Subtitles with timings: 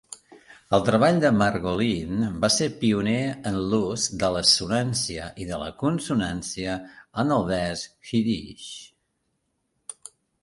[0.75, 3.17] El treball de Margolin va ser pioner
[3.49, 6.77] en l'ús de l'assonància i la consonància
[7.25, 8.71] en el vers jiddisch.